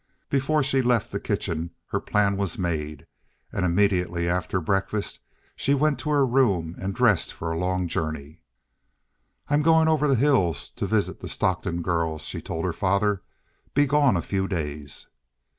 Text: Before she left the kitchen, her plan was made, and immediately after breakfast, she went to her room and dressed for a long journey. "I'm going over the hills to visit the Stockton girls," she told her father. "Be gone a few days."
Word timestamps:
Before 0.31 0.63
she 0.63 0.81
left 0.81 1.11
the 1.11 1.19
kitchen, 1.19 1.69
her 1.89 1.99
plan 1.99 2.35
was 2.35 2.57
made, 2.57 3.05
and 3.51 3.63
immediately 3.63 4.27
after 4.27 4.59
breakfast, 4.59 5.19
she 5.55 5.75
went 5.75 5.99
to 5.99 6.09
her 6.09 6.25
room 6.25 6.75
and 6.79 6.95
dressed 6.95 7.31
for 7.31 7.51
a 7.51 7.59
long 7.59 7.87
journey. 7.87 8.39
"I'm 9.47 9.61
going 9.61 9.87
over 9.87 10.07
the 10.07 10.15
hills 10.15 10.69
to 10.77 10.87
visit 10.87 11.19
the 11.19 11.29
Stockton 11.29 11.83
girls," 11.83 12.23
she 12.23 12.41
told 12.41 12.65
her 12.65 12.73
father. 12.73 13.21
"Be 13.75 13.85
gone 13.85 14.17
a 14.17 14.23
few 14.23 14.47
days." 14.47 15.05